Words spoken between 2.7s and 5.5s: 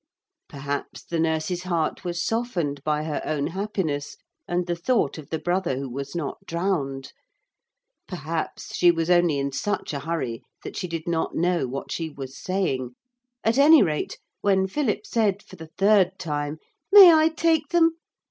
by her own happiness and the thought of the